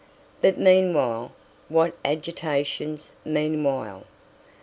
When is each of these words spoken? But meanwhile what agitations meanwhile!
But 0.41 0.57
meanwhile 0.57 1.31
what 1.69 1.93
agitations 2.03 3.11
meanwhile! 3.23 4.05